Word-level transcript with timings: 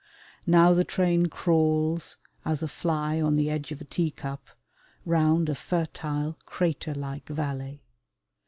Now 0.47 0.73
the 0.73 0.83
train 0.83 1.27
crawls, 1.27 2.17
as 2.43 2.63
a 2.63 2.67
fly 2.67 3.21
on 3.21 3.35
the 3.35 3.51
edge 3.51 3.71
of 3.71 3.81
a 3.81 3.85
teacup, 3.85 4.47
round 5.05 5.47
a 5.47 5.53
fertile 5.53 6.39
crater 6.47 6.95
like 6.95 7.29
valley. 7.29 7.83